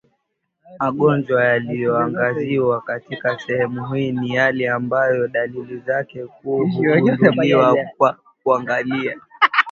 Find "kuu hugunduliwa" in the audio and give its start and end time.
6.25-7.77